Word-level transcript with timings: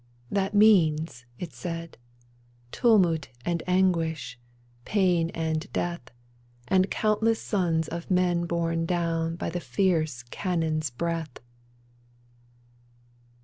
"That 0.31 0.55
means," 0.55 1.25
it 1.37 1.51
§aid," 1.51 1.93
Tumult 2.71 3.27
and 3.45 3.61
anguish, 3.67 4.39
pain 4.83 5.29
and 5.35 5.71
death, 5.71 6.01
And 6.67 6.89
countless 6.89 7.39
sons 7.39 7.87
of 7.87 8.09
men 8.09 8.45
borne 8.47 8.87
down 8.87 9.35
By 9.35 9.51
the 9.51 9.59
fierce 9.59 10.23
cannon's 10.31 10.89
breath 10.89 11.37